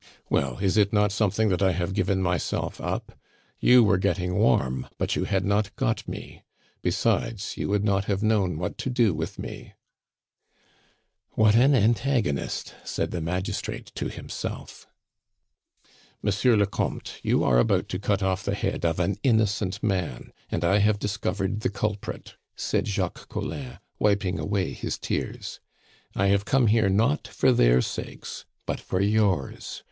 [0.31, 3.11] "Well, is it not something that I have given myself up?
[3.59, 6.41] You were getting warm, but you had not got me;
[6.81, 9.73] besides, you would not have known what to do with me"
[11.35, 14.87] "What an antagonist!" said the magistrate to himself.
[16.23, 20.33] "Monsieur le Comte, you are about to cut off the head of an innocent man,
[20.49, 25.59] and I have discovered the culprit," said Jacques Collin, wiping away his tears.
[26.15, 29.79] "I have come here not for their sakes, but for yours.